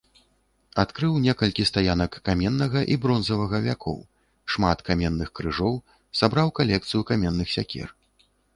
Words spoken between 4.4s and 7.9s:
шмат каменных крыжоў, сабраў калекцыю каменных сякер.